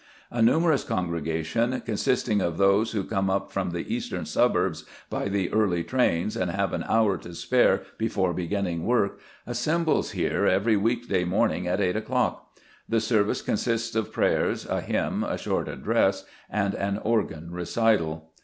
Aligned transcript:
A 0.31 0.41
numerous 0.41 0.83
congregation, 0.83 1.79
consisting 1.85 2.41
of 2.41 2.57
those 2.57 2.89
who 2.93 3.03
come 3.03 3.29
up 3.29 3.51
from 3.51 3.69
the 3.69 3.93
eastern 3.93 4.25
suburbs 4.25 4.83
by 5.11 5.27
the 5.29 5.53
early 5.53 5.83
trains 5.83 6.35
and 6.35 6.49
have 6.49 6.73
an 6.73 6.83
hour 6.89 7.19
to 7.19 7.35
spare 7.35 7.83
before 7.99 8.33
beginning 8.33 8.83
work, 8.83 9.19
assembles 9.45 10.13
here 10.13 10.47
every 10.47 10.75
week 10.75 11.07
day 11.07 11.23
morning 11.23 11.67
at 11.67 11.79
eight 11.79 11.95
o'clock. 11.95 12.57
The 12.89 12.99
service 12.99 13.43
consists 13.43 13.95
of 13.95 14.11
prayers, 14.11 14.65
a 14.67 14.81
hymn, 14.81 15.23
a 15.23 15.37
short 15.37 15.67
address, 15.67 16.25
and 16.49 16.73
an 16.73 16.97
organ 17.03 17.51
recital. 17.51 18.31